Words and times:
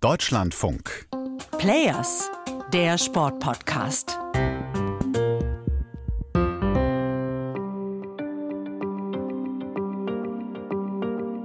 Deutschlandfunk. 0.00 1.08
Players, 1.58 2.30
der 2.72 2.98
Sportpodcast. 2.98 4.16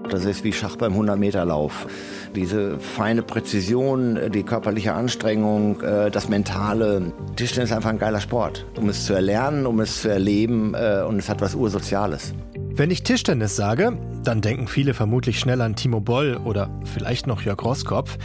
Das 0.08 0.26
ist 0.26 0.44
wie 0.44 0.54
Schach 0.54 0.76
beim 0.76 0.94
100-Meter-Lauf. 0.94 1.88
Diese 2.36 2.78
feine 2.80 3.24
Präzision, 3.24 4.32
die 4.32 4.44
körperliche 4.44 4.94
Anstrengung, 4.94 5.82
äh, 5.82 6.12
das 6.12 6.30
Mentale. 6.30 7.12
Tischtennis 7.36 7.72
ist 7.72 7.76
einfach 7.76 7.90
ein 7.90 7.98
geiler 7.98 8.22
Sport. 8.22 8.68
Um 8.78 8.88
es 8.88 9.08
zu 9.08 9.16
erlernen, 9.16 9.66
um 9.66 9.80
es 9.80 10.04
zu 10.04 10.10
erleben 10.10 10.76
äh, 10.76 11.02
und 11.02 11.18
es 11.18 11.28
hat 11.28 11.42
was 11.42 11.56
Ursoziales. 11.56 12.36
Wenn 12.76 12.90
ich 12.90 13.04
Tischtennis 13.04 13.56
sage, 13.56 13.96
dann 14.24 14.42
denken 14.42 14.68
viele 14.68 14.96
vermutlich 14.96 15.40
schnell 15.40 15.62
an 15.62 15.76
Timo 15.76 16.00
Boll 16.00 16.38
oder 16.44 16.72
vielleicht 16.86 17.28
noch 17.28 17.44
Jörg 17.44 17.64
Roskopf. 17.64 18.18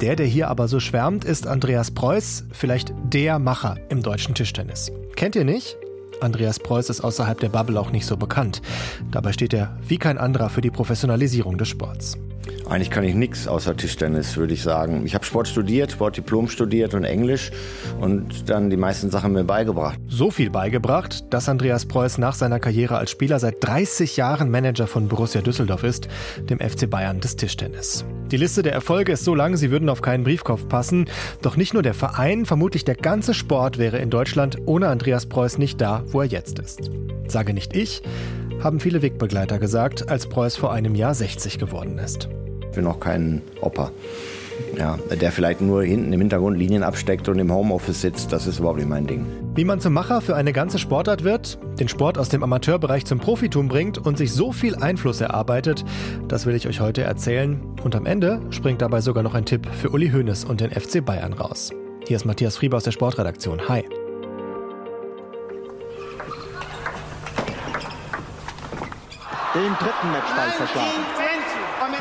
Der, 0.00 0.16
der 0.16 0.24
hier 0.24 0.48
aber 0.48 0.68
so 0.68 0.80
schwärmt, 0.80 1.26
ist 1.26 1.46
Andreas 1.46 1.90
Preuß, 1.90 2.44
vielleicht 2.50 2.94
der 3.12 3.38
Macher 3.38 3.76
im 3.90 4.02
deutschen 4.02 4.34
Tischtennis. 4.34 4.90
Kennt 5.16 5.36
ihr 5.36 5.44
nicht? 5.44 5.76
Andreas 6.22 6.58
Preuß 6.58 6.88
ist 6.88 7.02
außerhalb 7.02 7.38
der 7.40 7.50
Bubble 7.50 7.78
auch 7.78 7.90
nicht 7.90 8.06
so 8.06 8.16
bekannt. 8.16 8.62
Dabei 9.10 9.34
steht 9.34 9.52
er 9.52 9.78
wie 9.86 9.98
kein 9.98 10.16
anderer 10.16 10.48
für 10.48 10.62
die 10.62 10.70
Professionalisierung 10.70 11.58
des 11.58 11.68
Sports. 11.68 12.16
Eigentlich 12.70 12.90
kann 12.90 13.02
ich 13.02 13.16
nichts 13.16 13.48
außer 13.48 13.76
Tischtennis, 13.76 14.36
würde 14.36 14.54
ich 14.54 14.62
sagen. 14.62 15.04
Ich 15.04 15.16
habe 15.16 15.24
Sport 15.24 15.48
studiert, 15.48 15.90
Sportdiplom 15.90 16.46
studiert 16.46 16.94
und 16.94 17.02
Englisch 17.02 17.50
und 18.00 18.48
dann 18.48 18.70
die 18.70 18.76
meisten 18.76 19.10
Sachen 19.10 19.32
mir 19.32 19.42
beigebracht. 19.42 19.98
So 20.06 20.30
viel 20.30 20.50
beigebracht, 20.50 21.24
dass 21.30 21.48
Andreas 21.48 21.86
Preuß 21.86 22.18
nach 22.18 22.36
seiner 22.36 22.60
Karriere 22.60 22.96
als 22.96 23.10
Spieler 23.10 23.40
seit 23.40 23.56
30 23.58 24.16
Jahren 24.16 24.52
Manager 24.52 24.86
von 24.86 25.08
Borussia 25.08 25.40
Düsseldorf 25.40 25.82
ist, 25.82 26.06
dem 26.48 26.60
FC 26.60 26.88
Bayern 26.88 27.18
des 27.18 27.34
Tischtennis. 27.34 28.04
Die 28.30 28.36
Liste 28.36 28.62
der 28.62 28.72
Erfolge 28.72 29.10
ist 29.10 29.24
so 29.24 29.34
lang, 29.34 29.56
sie 29.56 29.72
würden 29.72 29.88
auf 29.88 30.00
keinen 30.00 30.22
Briefkopf 30.22 30.68
passen. 30.68 31.06
Doch 31.42 31.56
nicht 31.56 31.74
nur 31.74 31.82
der 31.82 31.94
Verein, 31.94 32.46
vermutlich 32.46 32.84
der 32.84 32.94
ganze 32.94 33.34
Sport 33.34 33.78
wäre 33.78 33.98
in 33.98 34.10
Deutschland 34.10 34.58
ohne 34.66 34.86
Andreas 34.86 35.26
Preuß 35.26 35.58
nicht 35.58 35.80
da, 35.80 36.04
wo 36.06 36.20
er 36.20 36.28
jetzt 36.28 36.60
ist. 36.60 36.88
Sage 37.26 37.52
nicht 37.52 37.74
ich, 37.74 38.00
haben 38.62 38.78
viele 38.78 39.02
Wegbegleiter 39.02 39.58
gesagt, 39.58 40.08
als 40.08 40.28
Preuß 40.28 40.56
vor 40.56 40.72
einem 40.72 40.94
Jahr 40.94 41.16
60 41.16 41.58
geworden 41.58 41.98
ist. 41.98 42.28
Ich 42.70 42.76
bin 42.76 42.84
noch 42.84 43.00
kein 43.00 43.42
Opa. 43.62 43.90
Ja, 44.78 44.96
der 45.20 45.32
vielleicht 45.32 45.60
nur 45.60 45.82
hinten 45.82 46.12
im 46.12 46.20
Hintergrund 46.20 46.56
Linien 46.56 46.84
absteckt 46.84 47.28
und 47.28 47.40
im 47.40 47.52
Homeoffice 47.52 48.00
sitzt, 48.00 48.32
das 48.32 48.46
ist 48.46 48.60
überhaupt 48.60 48.78
nicht 48.78 48.88
mein 48.88 49.08
Ding. 49.08 49.26
Wie 49.56 49.64
man 49.64 49.80
zum 49.80 49.92
Macher 49.92 50.20
für 50.20 50.36
eine 50.36 50.52
ganze 50.52 50.78
Sportart 50.78 51.24
wird, 51.24 51.58
den 51.80 51.88
Sport 51.88 52.16
aus 52.16 52.28
dem 52.28 52.44
Amateurbereich 52.44 53.04
zum 53.06 53.18
Profitum 53.18 53.66
bringt 53.66 53.98
und 53.98 54.18
sich 54.18 54.32
so 54.32 54.52
viel 54.52 54.76
Einfluss 54.76 55.20
erarbeitet, 55.20 55.84
das 56.28 56.46
will 56.46 56.54
ich 56.54 56.68
euch 56.68 56.78
heute 56.78 57.02
erzählen. 57.02 57.60
Und 57.82 57.96
am 57.96 58.06
Ende 58.06 58.40
springt 58.50 58.82
dabei 58.82 59.00
sogar 59.00 59.24
noch 59.24 59.34
ein 59.34 59.46
Tipp 59.46 59.66
für 59.66 59.90
Uli 59.90 60.10
Hoeneß 60.10 60.44
und 60.44 60.60
den 60.60 60.70
FC 60.70 61.04
Bayern 61.04 61.32
raus. 61.32 61.70
Hier 62.06 62.16
ist 62.16 62.24
Matthias 62.24 62.56
Frieber 62.56 62.76
aus 62.76 62.84
der 62.84 62.92
Sportredaktion. 62.92 63.68
Hi. 63.68 63.82
Den 69.54 69.72
dritten 69.80 70.12
Matchball 70.12 70.50
verschlagen. 70.56 71.29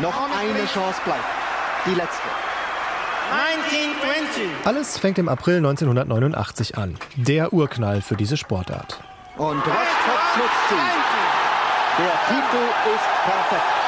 Noch 0.01 0.15
eine 0.15 0.65
Chance 0.65 1.01
bleibt. 1.03 1.25
Die 1.85 1.93
letzte. 1.93 2.23
1920. 3.57 4.65
Alles 4.65 4.97
fängt 4.97 5.17
im 5.17 5.27
April 5.27 5.57
1989 5.57 6.77
an. 6.77 6.95
Der 7.17 7.51
Urknall 7.51 8.01
für 8.01 8.15
diese 8.15 8.37
Sportart. 8.37 9.01
Und 9.37 9.57
Rostropf 9.57 10.37
nutzt 10.37 10.69
sie. 10.69 10.75
Der 12.01 12.13
Titel 12.27 12.63
ist 12.95 13.07
perfekt. 13.25 13.79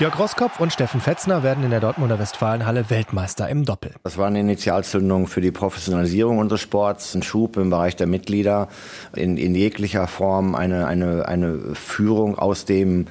Jörg 0.00 0.18
Roskopf 0.18 0.60
und 0.60 0.72
Steffen 0.72 1.00
Fetzner 1.00 1.42
werden 1.42 1.64
in 1.64 1.70
der 1.70 1.80
Dortmunder 1.80 2.18
Westfalenhalle 2.18 2.88
Weltmeister 2.88 3.48
im 3.48 3.64
Doppel. 3.64 3.94
Das 4.04 4.18
war 4.18 4.26
eine 4.26 4.38
Initialzündung 4.40 5.26
für 5.26 5.40
die 5.40 5.50
Professionalisierung 5.50 6.38
unseres 6.38 6.60
Sports, 6.60 7.14
ein 7.14 7.22
Schub 7.22 7.56
im 7.56 7.70
Bereich 7.70 7.96
der 7.96 8.06
Mitglieder, 8.06 8.68
in, 9.16 9.36
in 9.38 9.54
jeglicher 9.54 10.06
Form 10.06 10.54
eine, 10.54 10.86
eine, 10.86 11.26
eine 11.26 11.74
Führung 11.74 12.38
aus 12.38 12.64
dem 12.64 13.06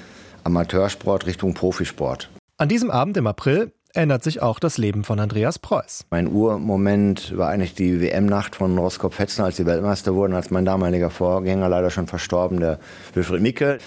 Amateursport 0.48 1.26
Richtung 1.26 1.54
Profisport. 1.54 2.30
An 2.58 2.70
diesem 2.70 2.90
Abend 2.90 3.18
im 3.18 3.28
April 3.28 3.74
ändert 3.94 4.24
sich 4.24 4.42
auch 4.42 4.60
das 4.60 4.78
Leben 4.78 5.04
von 5.04 5.20
Andreas 5.20 5.60
Preuß. 5.60 6.06
Mein 6.10 6.28
Urmoment 6.28 7.38
war 7.38 7.50
eigentlich 7.50 7.76
die 7.76 8.00
WM-Nacht 8.00 8.56
von 8.56 8.78
Roskopf 8.78 9.16
Fetzner, 9.16 9.46
als 9.46 9.58
die 9.58 9.66
Weltmeister 9.66 10.16
wurden, 10.16 10.34
als 10.34 10.50
mein 10.50 10.64
damaliger 10.64 11.10
Vorgänger, 11.10 11.68
leider 11.68 11.90
schon 11.90 12.08
verstorben, 12.08 12.62
der 12.62 12.80
Wilfried 13.14 13.42
Micke, 13.42 13.80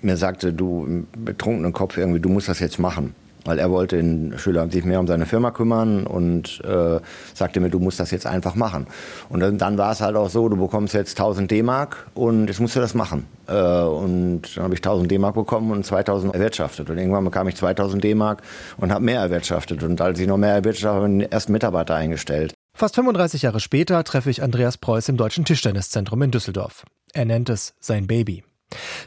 mir 0.00 0.16
sagte, 0.16 0.54
du 0.54 0.86
im 0.86 1.06
betrunkenen 1.24 1.74
Kopf 1.74 1.98
irgendwie, 1.98 2.20
du 2.20 2.30
musst 2.30 2.48
das 2.48 2.60
jetzt 2.60 2.78
machen 2.78 3.14
weil 3.46 3.58
er 3.58 3.70
wollte 3.70 3.96
in 3.96 4.38
Schüler 4.38 4.68
sich 4.70 4.84
mehr 4.84 5.00
um 5.00 5.06
seine 5.06 5.26
Firma 5.26 5.50
kümmern 5.50 6.06
und 6.06 6.60
äh, 6.64 7.00
sagte 7.34 7.60
mir, 7.60 7.70
du 7.70 7.78
musst 7.78 8.00
das 8.00 8.10
jetzt 8.10 8.26
einfach 8.26 8.54
machen. 8.54 8.86
Und 9.28 9.40
dann, 9.40 9.58
dann 9.58 9.78
war 9.78 9.92
es 9.92 10.00
halt 10.00 10.16
auch 10.16 10.28
so, 10.28 10.48
du 10.48 10.56
bekommst 10.56 10.94
jetzt 10.94 11.18
1000 11.18 11.50
D-Mark 11.50 12.06
und 12.14 12.48
jetzt 12.48 12.60
musst 12.60 12.76
du 12.76 12.80
das 12.80 12.94
machen. 12.94 13.26
Äh, 13.46 13.52
und 13.52 14.42
dann 14.56 14.64
habe 14.64 14.74
ich 14.74 14.80
1000 14.80 15.10
D-Mark 15.10 15.34
bekommen 15.34 15.70
und 15.70 15.86
2000 15.86 16.34
erwirtschaftet. 16.34 16.90
Und 16.90 16.98
irgendwann 16.98 17.24
bekam 17.24 17.48
ich 17.48 17.56
2000 17.56 18.02
D-Mark 18.02 18.42
und 18.76 18.92
habe 18.92 19.04
mehr 19.04 19.20
erwirtschaftet. 19.20 19.82
Und 19.82 20.00
als 20.00 20.18
ich 20.18 20.26
noch 20.26 20.38
mehr 20.38 20.54
erwirtschaftet 20.54 20.88
habe, 20.88 21.04
habe 21.04 21.12
ich 21.12 21.22
den 21.22 21.32
ersten 21.32 21.52
Mitarbeiter 21.52 21.94
eingestellt. 21.94 22.54
Fast 22.74 22.96
35 22.96 23.42
Jahre 23.42 23.60
später 23.60 24.04
treffe 24.04 24.28
ich 24.28 24.42
Andreas 24.42 24.76
Preuß 24.76 25.08
im 25.08 25.16
Deutschen 25.16 25.44
Tischtenniszentrum 25.44 26.20
in 26.22 26.30
Düsseldorf. 26.30 26.84
Er 27.14 27.24
nennt 27.24 27.48
es 27.48 27.74
sein 27.80 28.06
Baby. 28.06 28.45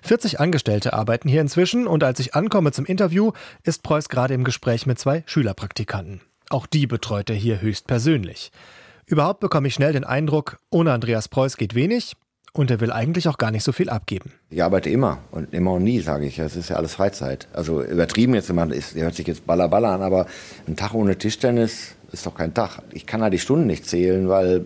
40 0.03 0.39
Angestellte 0.39 0.93
arbeiten 0.93 1.29
hier 1.29 1.41
inzwischen 1.41 1.87
und 1.87 2.03
als 2.03 2.19
ich 2.19 2.35
ankomme 2.35 2.71
zum 2.71 2.85
Interview, 2.85 3.31
ist 3.63 3.83
Preuß 3.83 4.09
gerade 4.09 4.33
im 4.33 4.43
Gespräch 4.43 4.85
mit 4.85 4.99
zwei 4.99 5.23
Schülerpraktikanten. 5.25 6.21
Auch 6.49 6.65
die 6.65 6.87
betreut 6.87 7.29
er 7.29 7.35
hier 7.35 7.61
höchstpersönlich. 7.61 8.51
Überhaupt 9.05 9.39
bekomme 9.39 9.67
ich 9.67 9.73
schnell 9.73 9.93
den 9.93 10.03
Eindruck, 10.03 10.59
ohne 10.69 10.91
Andreas 10.93 11.27
Preuß 11.27 11.57
geht 11.57 11.75
wenig 11.75 12.15
und 12.53 12.71
er 12.71 12.79
will 12.79 12.91
eigentlich 12.91 13.27
auch 13.27 13.37
gar 13.37 13.51
nicht 13.51 13.63
so 13.63 13.71
viel 13.71 13.89
abgeben. 13.89 14.33
Ich 14.49 14.63
arbeite 14.63 14.89
immer 14.89 15.19
und 15.31 15.53
immer 15.53 15.73
und 15.73 15.83
nie, 15.83 15.99
sage 15.99 16.25
ich. 16.25 16.39
Es 16.39 16.55
ist 16.55 16.69
ja 16.69 16.77
alles 16.77 16.95
Freizeit. 16.95 17.47
Also 17.53 17.83
übertrieben 17.83 18.33
jetzt 18.33 18.49
ist, 18.49 18.95
hört 18.95 19.15
sich 19.15 19.27
jetzt 19.27 19.45
baller 19.45 19.67
baller 19.67 19.89
an, 19.89 20.01
aber 20.01 20.25
ein 20.67 20.75
Tag 20.75 20.93
ohne 20.93 21.17
Tischtennis 21.17 21.95
ist 22.11 22.25
doch 22.25 22.35
kein 22.35 22.53
Tag. 22.53 22.79
Ich 22.91 23.05
kann 23.05 23.21
da 23.21 23.29
die 23.29 23.39
Stunden 23.39 23.67
nicht 23.67 23.85
zählen, 23.85 24.29
weil 24.29 24.65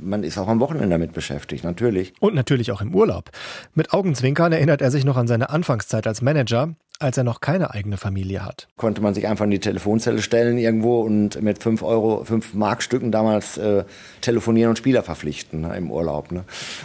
man 0.00 0.22
ist 0.22 0.38
auch 0.38 0.48
am 0.48 0.60
Wochenende 0.60 0.90
damit 0.90 1.12
beschäftigt, 1.12 1.64
natürlich. 1.64 2.12
Und 2.20 2.34
natürlich 2.34 2.72
auch 2.72 2.80
im 2.80 2.94
Urlaub. 2.94 3.30
Mit 3.74 3.92
Augenzwinkern 3.92 4.52
erinnert 4.52 4.82
er 4.82 4.90
sich 4.90 5.04
noch 5.04 5.16
an 5.16 5.26
seine 5.26 5.50
Anfangszeit 5.50 6.06
als 6.06 6.22
Manager, 6.22 6.74
als 7.00 7.18
er 7.18 7.24
noch 7.24 7.40
keine 7.40 7.72
eigene 7.72 7.96
Familie 7.96 8.44
hat. 8.44 8.68
Konnte 8.76 9.00
man 9.00 9.14
sich 9.14 9.26
einfach 9.26 9.44
in 9.44 9.50
die 9.50 9.58
Telefonzelle 9.58 10.22
stellen 10.22 10.58
irgendwo 10.58 11.00
und 11.00 11.42
mit 11.42 11.62
5 11.62 11.82
Euro, 11.82 12.24
5 12.24 12.54
Markstücken 12.54 13.10
damals 13.10 13.58
äh, 13.58 13.84
telefonieren 14.20 14.70
und 14.70 14.76
Spieler 14.76 15.02
verpflichten 15.02 15.62
ne, 15.62 15.76
im 15.76 15.90
Urlaub. 15.90 16.30
Ne. 16.30 16.44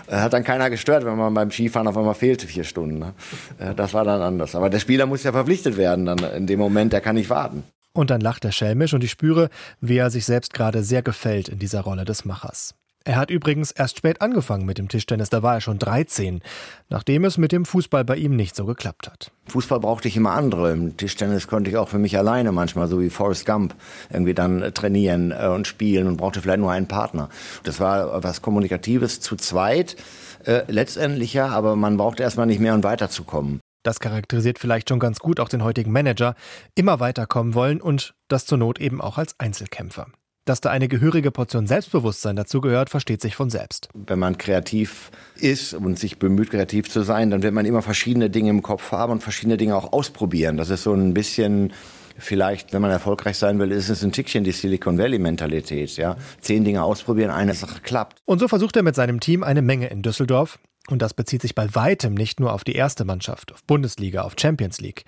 Hat 0.10 0.34
dann 0.34 0.44
keiner 0.44 0.70
gestört, 0.70 1.06
wenn 1.06 1.16
man 1.16 1.34
beim 1.34 1.52
Skifahren 1.52 1.88
auf 1.88 1.98
einmal 1.98 2.16
fehlte 2.16 2.48
vier 2.48 2.64
Stunden. 2.64 3.00
Ne. 3.00 3.14
Äh, 3.60 3.76
das 3.76 3.94
war 3.94 4.04
dann 4.04 4.22
anders. 4.22 4.56
Aber 4.56 4.70
der 4.70 4.80
Spieler 4.80 5.06
muss 5.06 5.24
ja 5.24 5.32
verpflichtet 5.32 5.78
werden 5.78 6.06
dann 6.06 6.20
in 6.20 6.48
dem 6.48 6.60
Moment, 6.60 6.92
der 6.92 7.02
kann 7.02 7.16
nicht 7.16 7.30
warten. 7.30 7.64
Und 7.94 8.10
dann 8.10 8.22
lacht 8.22 8.46
er 8.46 8.52
schelmisch 8.52 8.94
und 8.94 9.04
ich 9.04 9.12
spüre, 9.12 9.50
wie 9.82 9.98
er 9.98 10.10
sich 10.10 10.26
selbst 10.26 10.54
gerade 10.54 10.84
sehr 10.84 11.02
gefällt 11.02 11.50
in 11.50 11.60
dieser 11.60 11.82
Rolle 11.82 12.06
des 12.06 12.26
Machers. 12.26 12.76
Er 13.06 13.16
hat 13.16 13.32
übrigens 13.32 13.72
erst 13.72 13.98
spät 13.98 14.22
angefangen 14.22 14.66
mit 14.66 14.78
dem 14.78 14.90
Tischtennis, 14.90 15.30
da 15.30 15.42
war 15.42 15.56
er 15.56 15.62
schon 15.62 15.80
13, 15.80 16.42
nachdem 16.90 17.24
es 17.24 17.38
mit 17.38 17.52
dem 17.52 17.66
Fußball 17.66 18.04
bei 18.04 18.18
ihm 18.18 18.36
nicht 18.36 18.56
so 18.56 18.66
geklappt 18.66 19.10
hat. 19.10 19.32
Fußball 19.48 19.80
brauchte 19.80 20.10
ich 20.10 20.18
immer 20.18 20.34
andere. 20.34 20.72
Im 20.74 20.98
Tischtennis 20.98 21.48
konnte 21.48 21.72
ich 21.72 21.78
auch 21.78 21.88
für 21.88 21.98
mich 21.98 22.18
alleine 22.18 22.52
manchmal, 22.52 22.88
so 22.88 23.00
wie 23.00 23.10
Forrest 23.10 23.46
Gump, 23.46 23.74
irgendwie 24.12 24.34
dann 24.34 24.62
äh, 24.62 24.72
trainieren 24.72 25.32
äh, 25.32 25.48
und 25.48 25.66
spielen 25.66 26.08
und 26.08 26.18
brauchte 26.18 26.42
vielleicht 26.42 26.60
nur 26.60 26.72
einen 26.72 26.88
Partner. 26.88 27.30
Das 27.64 27.80
war 27.80 28.22
was 28.22 28.42
Kommunikatives 28.42 29.22
zu 29.22 29.38
zweit, 29.38 29.96
äh, 30.44 30.64
letztendlich 30.68 31.34
ja, 31.34 31.48
aber 31.48 31.76
man 31.76 31.98
brauchte 31.98 32.24
erstmal 32.24 32.48
nicht 32.48 32.60
mehr, 32.60 32.76
um 32.76 32.84
weiterzukommen. 32.84 33.60
Das 33.84 34.00
charakterisiert 34.00 34.60
vielleicht 34.60 34.90
schon 34.90 35.00
ganz 35.00 35.20
gut 35.20 35.40
auch 35.40 35.50
den 35.50 35.64
heutigen 35.64 35.92
Manager, 35.92 36.36
immer 36.76 37.00
weiterkommen 37.00 37.54
wollen 37.54 37.82
und 37.82 38.14
das 38.28 38.46
zur 38.46 38.58
Not 38.58 38.80
eben 38.80 39.02
auch 39.02 39.18
als 39.18 39.40
Einzelkämpfer. 39.40 40.08
Dass 40.46 40.62
da 40.62 40.72
eine 40.72 40.88
gehörige 40.88 41.32
Portion 41.32 41.68
Selbstbewusstsein 41.68 42.36
dazugehört, 42.36 42.90
versteht 42.90 43.22
sich 43.22 43.36
von 43.36 43.50
selbst. 43.50 43.88
Wenn 43.94 44.20
man 44.20 44.38
kreativ 44.38 45.12
ist 45.36 45.76
und 45.76 46.00
sich 46.00 46.18
bemüht, 46.18 46.50
kreativ 46.50 46.90
zu 46.90 47.04
sein, 47.04 47.30
dann 47.30 47.44
wird 47.44 47.54
man 47.54 47.66
immer 47.66 47.84
verschiedene 47.84 48.30
Dinge 48.30 48.50
im 48.50 48.64
Kopf 48.64 48.92
haben 48.92 49.12
und 49.12 49.22
verschiedene 49.22 49.58
Dinge 49.58 49.76
auch 49.76 49.94
ausprobieren. 49.94 50.58
Das 50.58 50.72
ist 50.72 50.84
so 50.84 50.94
ein 50.94 51.14
bisschen 51.14 51.72
vielleicht, 52.18 52.74
wenn 52.74 52.82
man 52.82 52.92
erfolgreich 52.92 53.38
sein 53.38 53.60
will, 53.60 53.72
ist 53.72 53.90
es 53.90 54.04
ein 54.04 54.12
Tickchen 54.12 54.44
die 54.44 54.52
Silicon 54.52 54.98
Valley 54.98 55.20
Mentalität, 55.20 55.96
ja. 55.98 56.18
Zehn 56.42 56.64
Dinge 56.64 56.84
ausprobieren, 56.84 57.32
eine 57.32 57.54
Sache 57.54 57.80
klappt. 57.82 58.20
Und 58.26 58.40
so 58.40 58.48
versucht 58.48 58.76
er 58.76 58.84
mit 58.84 58.96
seinem 58.96 59.20
Team 59.20 59.44
eine 59.44 59.62
Menge 59.62 59.88
in 59.88 60.02
Düsseldorf. 60.02 60.60
Und 60.90 61.02
das 61.02 61.14
bezieht 61.14 61.42
sich 61.42 61.56
bei 61.56 61.74
weitem 61.76 62.16
nicht 62.16 62.40
nur 62.40 62.54
auf 62.54 62.64
die 62.64 62.76
erste 62.76 63.06
Mannschaft, 63.06 63.54
auf 63.54 63.64
Bundesliga, 63.64 64.24
auf 64.24 64.34
Champions 64.40 64.82
League. 64.82 65.06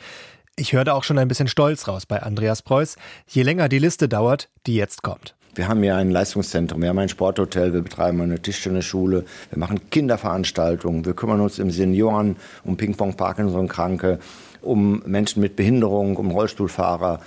Ich 0.56 0.74
höre 0.74 0.83
da 0.83 0.94
auch 0.94 1.04
schon 1.04 1.18
ein 1.18 1.28
bisschen 1.28 1.48
Stolz 1.48 1.88
raus 1.88 2.06
bei 2.06 2.22
Andreas 2.22 2.62
Preuß, 2.62 2.98
je 3.28 3.42
länger 3.42 3.68
die 3.68 3.80
Liste 3.80 4.07
dauert, 4.07 4.50
die 4.68 4.75
jetzt 4.75 5.01
kommt. 5.01 5.36
Wir 5.56 5.68
haben 5.68 5.83
ja 5.83 5.98
ein 5.98 6.12
Leistungszentrum, 6.12 6.81
wir 6.81 6.89
haben 6.89 7.00
ein 7.00 7.10
Sporthotel, 7.10 7.74
wir 7.74 7.81
betreiben 7.81 8.22
eine 8.22 8.42
Tischtennisschule, 8.42 9.25
wir 9.50 9.57
machen 9.57 9.89
Kinderveranstaltungen, 9.89 11.04
wir 11.04 11.13
kümmern 11.13 11.42
uns 11.42 11.60
im 11.60 11.72
Senioren 11.72 12.38
um 12.63 12.77
Ping-Pong-Parkinson-Kranke, 12.77 14.19
um 14.62 15.02
Menschen 15.06 15.42
mit 15.42 15.56
Behinderung, 15.56 16.18
um 16.18 16.31
Rollstuhlfahrer, 16.31 17.19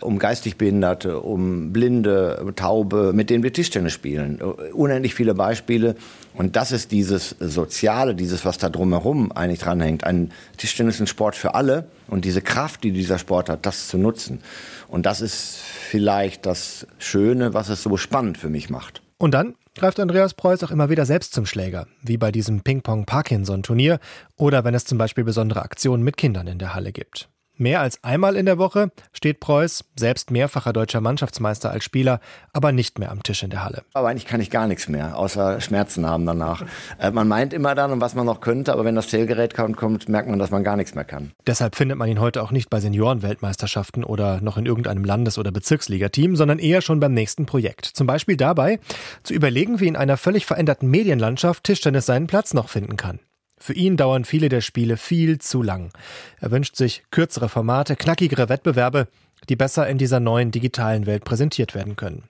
um 0.00 0.18
geistig 0.18 0.56
Behinderte, 0.56 1.20
um 1.20 1.72
Blinde, 1.72 2.52
Taube, 2.56 3.12
mit 3.14 3.30
denen 3.30 3.42
wir 3.42 3.52
Tischtennis 3.52 3.92
spielen. 3.92 4.40
Unendlich 4.72 5.14
viele 5.14 5.34
Beispiele. 5.34 5.96
Und 6.34 6.56
das 6.56 6.72
ist 6.72 6.92
dieses 6.92 7.36
Soziale, 7.40 8.14
dieses, 8.14 8.44
was 8.44 8.58
da 8.58 8.68
drumherum 8.68 9.32
eigentlich 9.32 9.60
dranhängt. 9.60 10.04
Ein 10.04 10.32
Tischtennis 10.56 10.96
ist 10.96 11.00
ein 11.02 11.06
Sport 11.06 11.36
für 11.36 11.54
alle 11.54 11.86
und 12.08 12.24
diese 12.24 12.42
Kraft, 12.42 12.84
die 12.84 12.92
dieser 12.92 13.18
Sport 13.18 13.48
hat, 13.48 13.66
das 13.66 13.88
zu 13.88 13.98
nutzen. 13.98 14.40
Und 14.88 15.06
das 15.06 15.20
ist 15.20 15.58
vielleicht 15.58 16.46
das 16.46 16.86
Schöne, 16.98 17.54
was 17.54 17.68
es 17.68 17.82
so 17.82 17.96
spannend 17.96 18.38
für 18.38 18.48
mich 18.48 18.70
macht. 18.70 19.02
Und 19.18 19.34
dann 19.34 19.54
greift 19.74 19.98
Andreas 19.98 20.34
Preuß 20.34 20.62
auch 20.64 20.70
immer 20.70 20.90
wieder 20.90 21.06
selbst 21.06 21.32
zum 21.32 21.46
Schläger, 21.46 21.86
wie 22.02 22.18
bei 22.18 22.30
diesem 22.30 22.62
Ping-Pong-Parkinson-Turnier 22.62 23.98
oder 24.36 24.64
wenn 24.64 24.74
es 24.74 24.84
zum 24.84 24.98
Beispiel 24.98 25.24
besondere 25.24 25.62
Aktionen 25.62 26.02
mit 26.02 26.16
Kindern 26.16 26.46
in 26.46 26.58
der 26.58 26.74
Halle 26.74 26.92
gibt. 26.92 27.31
Mehr 27.58 27.80
als 27.80 28.02
einmal 28.02 28.36
in 28.36 28.46
der 28.46 28.58
Woche 28.58 28.90
steht 29.12 29.38
Preuß, 29.38 29.84
selbst 29.98 30.30
mehrfacher 30.30 30.72
deutscher 30.72 31.00
Mannschaftsmeister 31.00 31.70
als 31.70 31.84
Spieler, 31.84 32.20
aber 32.52 32.72
nicht 32.72 32.98
mehr 32.98 33.10
am 33.10 33.22
Tisch 33.22 33.42
in 33.42 33.50
der 33.50 33.62
Halle. 33.62 33.82
Aber 33.92 34.08
eigentlich 34.08 34.26
kann 34.26 34.40
ich 34.40 34.50
gar 34.50 34.66
nichts 34.66 34.88
mehr, 34.88 35.16
außer 35.18 35.60
Schmerzen 35.60 36.06
haben 36.06 36.24
danach. 36.24 36.64
Äh, 36.98 37.10
man 37.10 37.28
meint 37.28 37.52
immer 37.52 37.74
dann, 37.74 38.00
was 38.00 38.14
man 38.14 38.24
noch 38.24 38.40
könnte, 38.40 38.72
aber 38.72 38.84
wenn 38.84 38.94
das 38.94 39.08
Zählgerät 39.08 39.54
kommt, 39.54 39.76
kommt, 39.76 40.08
merkt 40.08 40.28
man, 40.28 40.38
dass 40.38 40.50
man 40.50 40.64
gar 40.64 40.76
nichts 40.76 40.94
mehr 40.94 41.04
kann. 41.04 41.32
Deshalb 41.46 41.76
findet 41.76 41.98
man 41.98 42.08
ihn 42.08 42.20
heute 42.20 42.42
auch 42.42 42.52
nicht 42.52 42.70
bei 42.70 42.80
Seniorenweltmeisterschaften 42.80 44.02
oder 44.02 44.40
noch 44.40 44.56
in 44.56 44.64
irgendeinem 44.64 45.04
Landes- 45.04 45.38
oder 45.38 45.52
Bezirksligateam, 45.52 46.36
sondern 46.36 46.58
eher 46.58 46.80
schon 46.80 47.00
beim 47.00 47.12
nächsten 47.12 47.44
Projekt. 47.44 47.84
Zum 47.84 48.06
Beispiel 48.06 48.36
dabei, 48.36 48.80
zu 49.24 49.34
überlegen, 49.34 49.78
wie 49.78 49.88
in 49.88 49.96
einer 49.96 50.16
völlig 50.16 50.46
veränderten 50.46 50.88
Medienlandschaft 50.88 51.64
Tischtennis 51.64 52.06
seinen 52.06 52.26
Platz 52.26 52.54
noch 52.54 52.70
finden 52.70 52.96
kann. 52.96 53.20
Für 53.62 53.74
ihn 53.74 53.96
dauern 53.96 54.24
viele 54.24 54.48
der 54.48 54.60
Spiele 54.60 54.96
viel 54.96 55.38
zu 55.38 55.62
lang. 55.62 55.92
Er 56.40 56.50
wünscht 56.50 56.74
sich 56.74 57.04
kürzere 57.12 57.48
Formate, 57.48 57.94
knackigere 57.94 58.48
Wettbewerbe, 58.48 59.06
die 59.48 59.54
besser 59.54 59.86
in 59.86 59.98
dieser 59.98 60.18
neuen 60.18 60.50
digitalen 60.50 61.06
Welt 61.06 61.22
präsentiert 61.24 61.72
werden 61.72 61.94
können. 61.94 62.24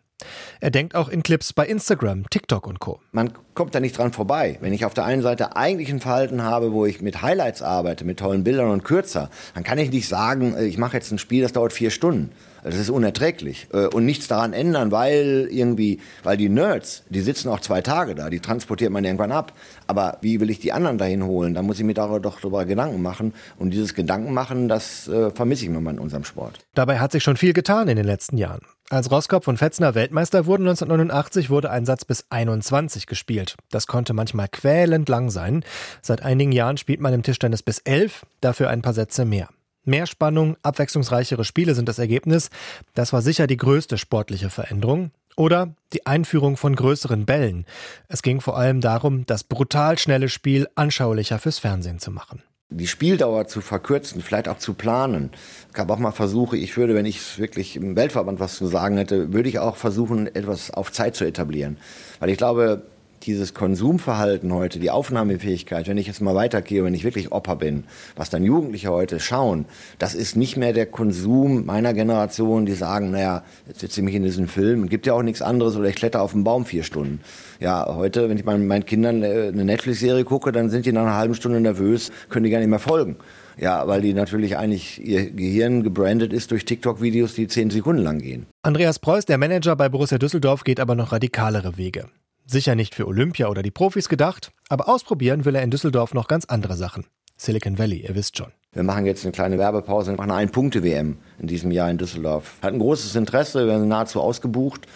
Er 0.60 0.70
denkt 0.70 0.94
auch 0.94 1.08
in 1.08 1.22
Clips 1.22 1.54
bei 1.54 1.66
Instagram, 1.66 2.28
TikTok 2.28 2.66
und 2.66 2.80
Co. 2.80 3.00
Man 3.12 3.32
kommt 3.54 3.74
da 3.74 3.80
nicht 3.80 3.96
dran 3.96 4.12
vorbei. 4.12 4.58
Wenn 4.60 4.74
ich 4.74 4.84
auf 4.84 4.92
der 4.92 5.06
einen 5.06 5.22
Seite 5.22 5.56
eigentlich 5.56 5.88
ein 5.88 6.00
Verhalten 6.00 6.42
habe, 6.42 6.72
wo 6.72 6.84
ich 6.84 7.00
mit 7.00 7.22
Highlights 7.22 7.62
arbeite, 7.62 8.04
mit 8.04 8.18
tollen 8.18 8.44
Bildern 8.44 8.68
und 8.68 8.84
kürzer, 8.84 9.30
dann 9.54 9.64
kann 9.64 9.78
ich 9.78 9.90
nicht 9.90 10.08
sagen, 10.08 10.54
äh, 10.54 10.66
ich 10.66 10.76
mache 10.76 10.98
jetzt 10.98 11.10
ein 11.12 11.18
Spiel, 11.18 11.42
das 11.42 11.54
dauert 11.54 11.72
vier 11.72 11.90
Stunden. 11.90 12.32
Das 12.62 12.76
ist 12.76 12.90
unerträglich. 12.90 13.68
Äh, 13.72 13.86
und 13.86 14.04
nichts 14.04 14.28
daran 14.28 14.52
ändern, 14.52 14.90
weil 14.90 15.48
irgendwie, 15.50 16.00
weil 16.22 16.36
die 16.36 16.48
Nerds, 16.48 17.02
die 17.08 17.20
sitzen 17.20 17.48
auch 17.48 17.60
zwei 17.60 17.80
Tage 17.82 18.14
da, 18.14 18.30
die 18.30 18.40
transportiert 18.40 18.92
man 18.92 19.04
irgendwann 19.04 19.32
ab. 19.32 19.52
Aber 19.86 20.18
wie 20.20 20.40
will 20.40 20.50
ich 20.50 20.60
die 20.60 20.72
anderen 20.72 20.98
dahin 20.98 21.24
holen? 21.24 21.54
Da 21.54 21.62
muss 21.62 21.78
ich 21.78 21.84
mir 21.84 21.94
darüber 21.94 22.20
doch 22.20 22.40
darüber 22.40 22.64
Gedanken 22.64 23.02
machen. 23.02 23.34
Und 23.58 23.70
dieses 23.70 23.94
Gedanken 23.94 24.32
machen, 24.32 24.68
das 24.68 25.08
äh, 25.08 25.30
vermisse 25.30 25.64
ich 25.64 25.70
mir 25.70 25.90
in 25.90 25.98
unserem 25.98 26.24
Sport. 26.24 26.60
Dabei 26.74 26.98
hat 26.98 27.12
sich 27.12 27.22
schon 27.22 27.36
viel 27.36 27.52
getan 27.52 27.88
in 27.88 27.96
den 27.96 28.06
letzten 28.06 28.36
Jahren. 28.38 28.60
Als 28.90 29.10
Roskopf 29.10 29.48
und 29.48 29.56
Fetzner 29.56 29.94
Weltmeister 29.94 30.44
wurden 30.44 30.64
1989, 30.64 31.48
wurde 31.48 31.70
ein 31.70 31.86
Satz 31.86 32.04
bis 32.04 32.26
21 32.28 33.06
gespielt. 33.06 33.56
Das 33.70 33.86
konnte 33.86 34.12
manchmal 34.12 34.48
quälend 34.48 35.08
lang 35.08 35.30
sein. 35.30 35.64
Seit 36.02 36.22
einigen 36.22 36.52
Jahren 36.52 36.76
spielt 36.76 37.00
man 37.00 37.14
im 37.14 37.22
Tischtennis 37.22 37.62
bis 37.62 37.78
11, 37.78 38.26
dafür 38.42 38.68
ein 38.68 38.82
paar 38.82 38.92
Sätze 38.92 39.24
mehr. 39.24 39.48
Mehr 39.84 40.06
Spannung, 40.06 40.56
abwechslungsreichere 40.62 41.44
Spiele 41.44 41.74
sind 41.74 41.88
das 41.88 41.98
Ergebnis. 41.98 42.50
Das 42.94 43.12
war 43.12 43.22
sicher 43.22 43.46
die 43.46 43.56
größte 43.56 43.98
sportliche 43.98 44.50
Veränderung. 44.50 45.10
Oder 45.34 45.74
die 45.94 46.06
Einführung 46.06 46.58
von 46.58 46.76
größeren 46.76 47.24
Bällen. 47.24 47.64
Es 48.08 48.22
ging 48.22 48.42
vor 48.42 48.58
allem 48.58 48.82
darum, 48.82 49.24
das 49.24 49.44
brutal 49.44 49.98
schnelle 49.98 50.28
Spiel 50.28 50.68
anschaulicher 50.74 51.38
fürs 51.38 51.58
Fernsehen 51.58 51.98
zu 51.98 52.10
machen 52.10 52.42
die 52.76 52.86
Spieldauer 52.86 53.46
zu 53.46 53.60
verkürzen, 53.60 54.22
vielleicht 54.22 54.48
auch 54.48 54.58
zu 54.58 54.74
planen. 54.74 55.30
Es 55.68 55.74
gab 55.74 55.90
auch 55.90 55.98
mal 55.98 56.12
Versuche, 56.12 56.56
ich 56.56 56.76
würde, 56.76 56.94
wenn 56.94 57.06
ich 57.06 57.38
wirklich 57.38 57.76
im 57.76 57.96
Weltverband 57.96 58.40
was 58.40 58.56
zu 58.56 58.66
sagen 58.66 58.96
hätte, 58.96 59.32
würde 59.32 59.48
ich 59.48 59.58
auch 59.58 59.76
versuchen, 59.76 60.26
etwas 60.34 60.70
auf 60.70 60.92
Zeit 60.92 61.14
zu 61.14 61.24
etablieren. 61.24 61.78
Weil 62.20 62.30
ich 62.30 62.38
glaube, 62.38 62.82
dieses 63.26 63.54
Konsumverhalten 63.54 64.52
heute, 64.52 64.78
die 64.78 64.90
Aufnahmefähigkeit, 64.90 65.88
wenn 65.88 65.98
ich 65.98 66.06
jetzt 66.06 66.20
mal 66.20 66.34
weitergehe, 66.34 66.84
wenn 66.84 66.94
ich 66.94 67.04
wirklich 67.04 67.32
Opa 67.32 67.54
bin, 67.54 67.84
was 68.16 68.30
dann 68.30 68.44
Jugendliche 68.44 68.90
heute 68.90 69.20
schauen, 69.20 69.64
das 69.98 70.14
ist 70.14 70.36
nicht 70.36 70.56
mehr 70.56 70.72
der 70.72 70.86
Konsum 70.86 71.64
meiner 71.64 71.94
Generation, 71.94 72.66
die 72.66 72.74
sagen, 72.74 73.10
naja, 73.10 73.42
jetzt 73.66 73.80
sitze 73.80 74.00
ich 74.00 74.04
mich 74.04 74.14
in 74.14 74.22
diesen 74.22 74.48
Film, 74.48 74.88
gibt 74.88 75.06
ja 75.06 75.14
auch 75.14 75.22
nichts 75.22 75.42
anderes 75.42 75.76
oder 75.76 75.88
ich 75.88 75.94
kletter 75.94 76.22
auf 76.22 76.32
den 76.32 76.44
Baum 76.44 76.66
vier 76.66 76.82
Stunden. 76.82 77.20
Ja, 77.60 77.94
heute, 77.94 78.28
wenn 78.28 78.38
ich 78.38 78.44
meinen, 78.44 78.84
Kindern 78.84 79.22
äh, 79.22 79.50
eine 79.52 79.64
Netflix-Serie 79.64 80.24
gucke, 80.24 80.52
dann 80.52 80.70
sind 80.70 80.86
die 80.86 80.92
nach 80.92 81.02
einer 81.02 81.16
halben 81.16 81.34
Stunde 81.34 81.60
nervös, 81.60 82.10
können 82.28 82.44
die 82.44 82.50
gar 82.50 82.58
nicht 82.58 82.68
mehr 82.68 82.78
folgen. 82.78 83.16
Ja, 83.58 83.86
weil 83.86 84.00
die 84.00 84.14
natürlich 84.14 84.56
eigentlich 84.56 85.04
ihr 85.04 85.30
Gehirn 85.30 85.82
gebrandet 85.82 86.32
ist 86.32 86.50
durch 86.50 86.64
TikTok-Videos, 86.64 87.34
die 87.34 87.48
zehn 87.48 87.70
Sekunden 87.70 88.02
lang 88.02 88.18
gehen. 88.18 88.46
Andreas 88.62 88.98
Preuß, 88.98 89.26
der 89.26 89.38
Manager 89.38 89.76
bei 89.76 89.88
Borussia 89.88 90.18
Düsseldorf, 90.18 90.64
geht 90.64 90.80
aber 90.80 90.94
noch 90.94 91.12
radikalere 91.12 91.76
Wege. 91.76 92.06
Sicher 92.46 92.74
nicht 92.74 92.94
für 92.94 93.06
Olympia 93.06 93.48
oder 93.48 93.62
die 93.62 93.70
Profis 93.70 94.08
gedacht, 94.08 94.52
aber 94.68 94.88
ausprobieren 94.88 95.44
will 95.44 95.54
er 95.54 95.62
in 95.62 95.70
Düsseldorf 95.70 96.14
noch 96.14 96.28
ganz 96.28 96.44
andere 96.46 96.74
Sachen. 96.74 97.06
Silicon 97.36 97.78
Valley, 97.78 98.06
ihr 98.06 98.14
wisst 98.14 98.36
schon. 98.36 98.52
Wir 98.72 98.82
machen 98.82 99.04
jetzt 99.04 99.24
eine 99.24 99.32
kleine 99.32 99.58
Werbepause 99.58 100.10
und 100.10 100.16
machen 100.16 100.30
eine 100.30 100.40
Ein-Punkte-WM 100.40 101.18
in 101.38 101.46
diesem 101.46 101.70
Jahr 101.70 101.90
in 101.90 101.98
Düsseldorf. 101.98 102.54
Hat 102.62 102.72
ein 102.72 102.78
großes 102.78 103.14
Interesse, 103.16 103.60
wir 103.60 103.66
werden 103.66 103.88
nahezu 103.88 104.20
ausgebucht. 104.20 104.86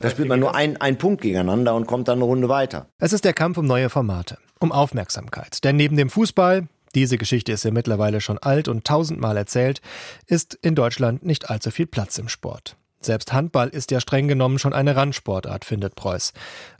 Da 0.00 0.10
spielt 0.10 0.28
man 0.28 0.40
nur 0.40 0.54
ein, 0.54 0.76
ein 0.78 0.98
Punkt 0.98 1.22
gegeneinander 1.22 1.74
und 1.74 1.86
kommt 1.86 2.08
dann 2.08 2.18
eine 2.18 2.24
Runde 2.24 2.48
weiter. 2.48 2.88
Es 2.98 3.12
ist 3.12 3.24
der 3.24 3.32
Kampf 3.32 3.56
um 3.56 3.66
neue 3.66 3.88
Formate, 3.88 4.36
um 4.58 4.72
Aufmerksamkeit. 4.72 5.62
Denn 5.62 5.76
neben 5.76 5.96
dem 5.96 6.10
Fußball, 6.10 6.66
diese 6.94 7.18
Geschichte 7.18 7.52
ist 7.52 7.64
ja 7.64 7.70
mittlerweile 7.70 8.20
schon 8.20 8.38
alt 8.38 8.66
und 8.68 8.84
tausendmal 8.84 9.36
erzählt, 9.36 9.80
ist 10.26 10.58
in 10.60 10.74
Deutschland 10.74 11.24
nicht 11.24 11.50
allzu 11.50 11.70
viel 11.70 11.86
Platz 11.86 12.18
im 12.18 12.28
Sport. 12.28 12.76
Selbst 13.04 13.32
Handball 13.32 13.68
ist 13.68 13.90
ja 13.90 14.00
streng 14.00 14.28
genommen 14.28 14.58
schon 14.58 14.72
eine 14.72 14.96
Randsportart, 14.96 15.64
findet 15.64 15.94
Preuß. 15.94 16.32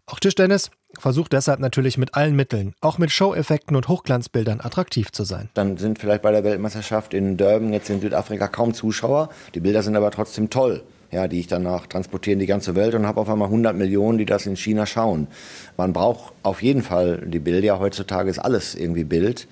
Auch 0.07 0.21
Tischtennis 0.21 0.71
versucht 0.99 1.33
deshalb 1.33 1.61
natürlich 1.61 1.99
mit 1.99 2.15
allen 2.15 2.37
Mitteln, 2.37 2.75
auch 2.81 2.99
mit 2.99 3.11
Show-Effekten 3.11 3.77
und 3.77 3.89
Hochglanzbildern 3.89 4.61
attraktiv 4.61 5.11
zu 5.11 5.25
sein. 5.25 5.49
Dann 5.55 5.77
sind 5.77 5.99
vielleicht 5.99 6.23
bei 6.23 6.33
der 6.33 6.45
Weltmeisterschaft 6.45 7.15
in 7.15 7.37
Durban 7.37 7.73
jetzt 7.73 7.91
in 7.91 8.01
Südafrika 8.01 8.49
kaum 8.49 8.75
Zuschauer. 8.75 9.31
Die 9.55 9.61
Bilder 9.61 9.83
sind 9.83 9.97
aber 9.97 10.11
trotzdem 10.11 10.51
toll. 10.51 10.83
Ja, 11.11 11.29
die 11.29 11.41
ich 11.41 11.47
danach 11.47 11.87
transportiere 11.87 12.33
in 12.33 12.39
die 12.39 12.47
ganze 12.47 12.75
Welt 12.75 12.95
und 12.95 13.07
habe 13.07 13.21
auf 13.21 13.29
einmal 13.29 13.49
100 13.49 13.77
Millionen, 13.77 14.17
die 14.17 14.25
das 14.25 14.47
in 14.47 14.57
China 14.57 14.87
schauen. 14.87 15.27
Man 15.77 15.93
braucht 15.93 16.33
auf 16.43 16.63
jeden 16.63 16.83
Fall 16.83 17.23
die 17.27 17.39
Bilder. 17.39 17.79
Heutzutage 17.79 18.31
ist 18.31 18.39
alles 18.39 18.75
irgendwie 18.75 19.05
Bild. 19.05 19.47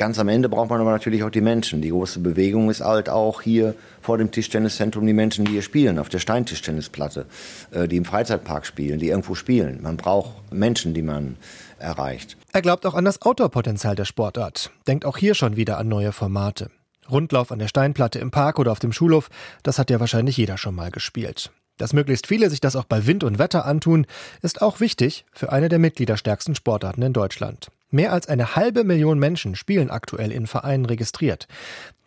Ganz 0.00 0.18
am 0.18 0.28
Ende 0.28 0.48
braucht 0.48 0.70
man 0.70 0.80
aber 0.80 0.92
natürlich 0.92 1.22
auch 1.24 1.30
die 1.30 1.42
Menschen. 1.42 1.82
Die 1.82 1.90
große 1.90 2.20
Bewegung 2.20 2.70
ist 2.70 2.80
halt 2.80 3.10
auch 3.10 3.42
hier 3.42 3.74
vor 4.00 4.16
dem 4.16 4.30
Tischtenniszentrum 4.30 5.06
die 5.06 5.12
Menschen, 5.12 5.44
die 5.44 5.52
hier 5.52 5.60
spielen, 5.60 5.98
auf 5.98 6.08
der 6.08 6.20
Steintischtennisplatte, 6.20 7.26
äh, 7.70 7.86
die 7.86 7.98
im 7.98 8.06
Freizeitpark 8.06 8.64
spielen, 8.64 8.98
die 8.98 9.08
irgendwo 9.08 9.34
spielen. 9.34 9.82
Man 9.82 9.98
braucht 9.98 10.54
Menschen, 10.54 10.94
die 10.94 11.02
man 11.02 11.36
erreicht. 11.78 12.38
Er 12.50 12.62
glaubt 12.62 12.86
auch 12.86 12.94
an 12.94 13.04
das 13.04 13.20
Outdoor-Potenzial 13.20 13.94
der 13.94 14.06
Sportart, 14.06 14.70
denkt 14.88 15.04
auch 15.04 15.18
hier 15.18 15.34
schon 15.34 15.56
wieder 15.56 15.76
an 15.76 15.88
neue 15.88 16.12
Formate. 16.12 16.70
Rundlauf 17.10 17.52
an 17.52 17.58
der 17.58 17.68
Steinplatte 17.68 18.20
im 18.20 18.30
Park 18.30 18.58
oder 18.58 18.72
auf 18.72 18.78
dem 18.78 18.94
Schulhof, 18.94 19.28
das 19.62 19.78
hat 19.78 19.90
ja 19.90 20.00
wahrscheinlich 20.00 20.38
jeder 20.38 20.56
schon 20.56 20.74
mal 20.74 20.90
gespielt. 20.90 21.52
Dass 21.76 21.92
möglichst 21.92 22.26
viele 22.26 22.48
sich 22.48 22.62
das 22.62 22.74
auch 22.74 22.84
bei 22.84 23.06
Wind 23.06 23.22
und 23.22 23.38
Wetter 23.38 23.66
antun, 23.66 24.06
ist 24.40 24.62
auch 24.62 24.80
wichtig 24.80 25.26
für 25.30 25.52
eine 25.52 25.68
der 25.68 25.78
mitgliederstärksten 25.78 26.54
Sportarten 26.54 27.02
in 27.02 27.12
Deutschland. 27.12 27.70
Mehr 27.90 28.12
als 28.12 28.28
eine 28.28 28.54
halbe 28.54 28.84
Million 28.84 29.18
Menschen 29.18 29.56
spielen 29.56 29.90
aktuell 29.90 30.30
in 30.30 30.46
Vereinen 30.46 30.86
registriert. 30.86 31.48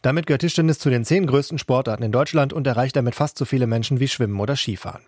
Damit 0.02 0.28
gehört 0.28 0.42
Tischtennis 0.42 0.80
zu 0.80 0.90
den 0.90 1.06
zehn 1.06 1.28
größten 1.28 1.58
Sportarten 1.58 2.04
in 2.04 2.12
Deutschland 2.12 2.54
und 2.54 2.68
erreicht 2.68 2.96
damit 2.96 3.16
fast 3.16 3.38
so 3.38 3.46
viele 3.46 3.68
Menschen 3.68 4.00
wie 4.00 4.08
Schwimmen 4.08 4.40
oder 4.40 4.56
Skifahren. 4.56 5.02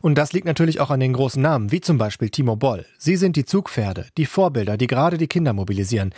Und 0.00 0.16
das 0.16 0.32
liegt 0.32 0.46
natürlich 0.46 0.80
auch 0.80 0.90
an 0.90 1.00
den 1.00 1.12
großen 1.12 1.40
Namen, 1.40 1.72
wie 1.72 1.80
zum 1.80 1.98
Beispiel 1.98 2.30
Timo 2.30 2.56
Boll. 2.56 2.86
Sie 2.98 3.16
sind 3.16 3.36
die 3.36 3.44
Zugpferde, 3.44 4.06
die 4.16 4.26
Vorbilder, 4.26 4.76
die 4.76 4.86
gerade 4.86 5.18
die 5.18 5.28
Kinder 5.28 5.52
mobilisieren. 5.52 6.14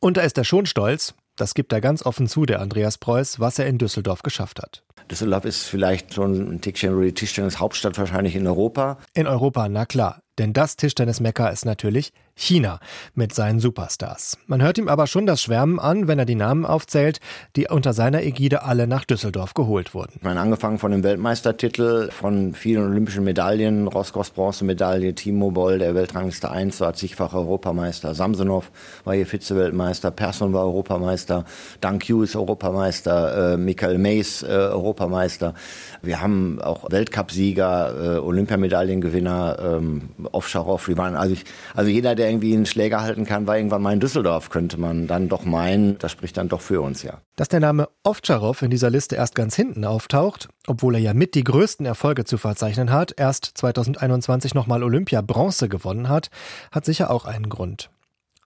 Und 0.00 0.16
da 0.16 0.22
ist 0.22 0.38
er 0.38 0.44
schon 0.44 0.66
stolz, 0.66 1.14
das 1.36 1.54
gibt 1.54 1.72
er 1.72 1.80
ganz 1.80 2.04
offen 2.04 2.26
zu, 2.26 2.44
der 2.46 2.60
Andreas 2.60 2.98
Preuß, 2.98 3.40
was 3.40 3.58
er 3.58 3.66
in 3.66 3.78
Düsseldorf 3.78 4.22
geschafft 4.22 4.60
hat. 4.60 4.82
Düsseldorf 5.10 5.44
ist 5.44 5.64
vielleicht 5.64 6.14
schon 6.14 6.54
ein 6.54 6.60
Tickchen 6.60 7.00
die 7.00 7.14
Tischtennis-Hauptstadt 7.14 7.98
wahrscheinlich 7.98 8.36
in 8.36 8.46
Europa. 8.46 8.98
In 9.14 9.26
Europa, 9.26 9.68
na 9.68 9.86
klar. 9.86 10.22
Denn 10.38 10.52
das 10.52 10.76
Tischtennis-Mekka 10.76 11.48
ist 11.48 11.64
natürlich 11.64 12.12
China 12.40 12.80
mit 13.14 13.34
seinen 13.34 13.60
Superstars. 13.60 14.38
Man 14.46 14.62
hört 14.62 14.78
ihm 14.78 14.88
aber 14.88 15.06
schon 15.06 15.26
das 15.26 15.42
Schwärmen 15.42 15.78
an, 15.78 16.08
wenn 16.08 16.18
er 16.18 16.24
die 16.24 16.34
Namen 16.34 16.64
aufzählt, 16.64 17.20
die 17.54 17.68
unter 17.68 17.92
seiner 17.92 18.22
Ägide 18.22 18.62
alle 18.62 18.86
nach 18.86 19.04
Düsseldorf 19.04 19.52
geholt 19.54 19.94
wurden. 19.94 20.14
Ich 20.16 20.22
meine, 20.22 20.40
angefangen 20.40 20.78
von 20.78 20.90
dem 20.90 21.04
Weltmeistertitel, 21.04 22.10
von 22.10 22.54
vielen 22.54 22.84
olympischen 22.90 23.24
Medaillen, 23.24 23.86
Roskos 23.86 24.30
Bronzemedaille, 24.30 25.14
Timo 25.14 25.50
Boll, 25.50 25.78
der 25.78 25.94
Weltrangliste 25.94 26.50
1, 26.50 26.80
war 26.80 26.94
zigfacher 26.94 27.38
Europameister, 27.38 28.14
Samsonov 28.14 28.70
war 29.04 29.14
hier 29.14 29.26
Vize-Weltmeister, 29.26 30.10
Persson 30.10 30.52
war 30.54 30.64
Europameister, 30.64 31.44
Dank 31.80 32.08
ist 32.08 32.34
Europameister, 32.34 33.52
äh, 33.52 33.56
Michael 33.58 33.98
Mays 33.98 34.42
äh, 34.42 34.46
Europameister. 34.46 35.54
Wir 36.00 36.22
haben 36.22 36.60
auch 36.62 36.90
Weltcupsieger, 36.90 38.16
äh, 38.16 38.18
Olympiamedaillengewinner, 38.18 39.58
ähm, 39.62 40.08
Offshore, 40.32 40.80
wir 40.86 40.96
waren 40.96 41.14
also, 41.14 41.34
ich, 41.34 41.44
also 41.74 41.90
jeder, 41.90 42.14
der 42.14 42.29
irgendwie 42.30 42.54
einen 42.54 42.66
Schläger 42.66 43.02
halten 43.02 43.26
kann, 43.26 43.46
war 43.46 43.56
irgendwann 43.56 43.82
mal 43.82 43.92
in 43.92 44.00
Düsseldorf, 44.00 44.48
könnte 44.48 44.78
man 44.78 45.06
dann 45.06 45.28
doch 45.28 45.44
meinen. 45.44 45.98
Das 45.98 46.12
spricht 46.12 46.36
dann 46.36 46.48
doch 46.48 46.60
für 46.60 46.80
uns, 46.80 47.02
ja. 47.02 47.20
Dass 47.36 47.48
der 47.48 47.60
Name 47.60 47.88
Ovtcharov 48.04 48.62
in 48.62 48.70
dieser 48.70 48.88
Liste 48.88 49.16
erst 49.16 49.34
ganz 49.34 49.54
hinten 49.54 49.84
auftaucht, 49.84 50.48
obwohl 50.66 50.94
er 50.94 51.00
ja 51.00 51.12
mit 51.12 51.34
die 51.34 51.44
größten 51.44 51.84
Erfolge 51.84 52.24
zu 52.24 52.38
verzeichnen 52.38 52.90
hat, 52.90 53.12
erst 53.16 53.44
2021 53.54 54.54
nochmal 54.54 54.82
Olympia 54.82 55.20
Bronze 55.20 55.68
gewonnen 55.68 56.08
hat, 56.08 56.30
hat 56.72 56.84
sicher 56.84 57.10
auch 57.10 57.26
einen 57.26 57.48
Grund. 57.48 57.90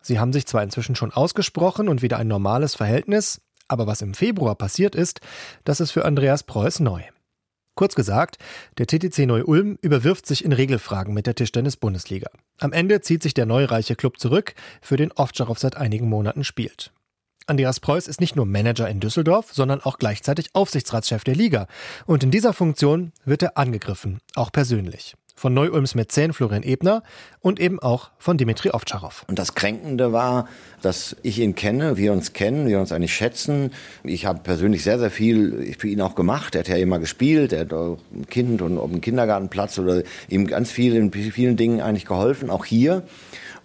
Sie 0.03 0.19
haben 0.19 0.33
sich 0.33 0.47
zwar 0.47 0.63
inzwischen 0.63 0.97
schon 0.97 1.13
ausgesprochen 1.13 1.89
und 1.89 2.03
wieder 2.03 2.19
ein 2.19 2.29
normales 2.29 2.75
Verhältnis, 2.75 3.41
aber 3.69 3.87
was 3.87 4.03
im 4.03 4.15
Februar 4.15 4.55
passiert 4.55 4.95
ist, 4.95 5.21
das 5.65 5.81
ist 5.81 5.93
für 5.93 6.05
Andreas 6.05 6.43
Preuß 6.43 6.81
neu. 6.81 7.03
Kurz 7.75 7.95
gesagt, 7.95 8.39
der 8.79 8.87
TTC 8.87 9.27
Neu-Ulm 9.27 9.79
überwirft 9.83 10.27
sich 10.27 10.45
in 10.45 10.53
Regelfragen 10.53 11.13
mit 11.13 11.27
der 11.27 11.35
Tischtennis-Bundesliga. 11.35 12.31
Am 12.61 12.73
Ende 12.73 13.01
zieht 13.01 13.23
sich 13.23 13.35
der 13.35 13.47
neureiche 13.47 13.97
Club 13.97 14.21
zurück, 14.21 14.55
für 14.81 14.97
den 14.97 15.11
Ovtcharov 15.13 15.59
seit 15.59 15.77
einigen 15.77 16.09
Monaten 16.09 16.45
spielt. 16.45 16.93
Andreas 17.47 17.81
Preuß 17.81 18.07
ist 18.07 18.21
nicht 18.21 18.37
nur 18.37 18.47
Manager 18.47 18.89
in 18.89 19.01
Düsseldorf, 19.01 19.53
sondern 19.53 19.81
auch 19.81 19.99
gleichzeitig 19.99 20.55
Aufsichtsratschef 20.55 21.25
der 21.25 21.35
Liga. 21.35 21.67
Und 22.07 22.23
in 22.23 22.31
dieser 22.31 22.53
Funktion 22.53 23.13
wird 23.25 23.43
er 23.43 23.59
angegriffen, 23.59 24.21
auch 24.35 24.51
persönlich 24.53 25.17
von 25.35 25.53
Neu-Ulms 25.53 25.95
Mäzen 25.95 26.33
Florian 26.33 26.63
Ebner 26.63 27.03
und 27.41 27.61
eben 27.61 27.81
auch 27.81 28.11
von 28.19 28.39
Dimitri 28.39 28.71
Ovtcharov. 28.71 29.25
Und 29.29 29.39
das 29.39 29.55
Kränkende 29.55 30.13
war, 30.13 30.49
dass 30.81 31.17
ich 31.23 31.41
ihn 31.41 31.55
kenne, 31.55 31.97
wir 31.97 32.13
uns 32.13 32.33
kennen, 32.33 32.67
wir 32.69 32.79
uns 32.79 32.93
eigentlich 32.93 33.15
schätzen. 33.15 33.73
Ich 34.05 34.27
habe 34.27 34.41
persönlich 34.43 34.85
sehr, 34.85 34.99
sehr 34.99 35.11
viel 35.11 35.75
für 35.79 35.89
ihn 35.89 36.01
auch 36.01 36.15
gemacht. 36.15 36.55
Er 36.55 36.61
hat 36.61 36.69
ja 36.69 36.77
immer 36.77 36.99
gespielt, 36.99 37.53
er 37.53 37.61
hat 37.61 37.73
ein 37.73 38.27
Kind 38.31 38.63
und 38.63 38.79
auf 38.79 38.91
dem 38.91 39.01
Kindergartenplatz 39.01 39.79
oder 39.79 40.03
ihm 40.29 40.47
ganz 40.47 40.71
viel 40.71 40.95
in 40.95 41.13
vielen 41.13 41.57
Dingen 41.57 41.81
eigentlich 41.81 42.07
geholfen, 42.07 42.51
auch 42.51 42.65
hier 42.65 43.03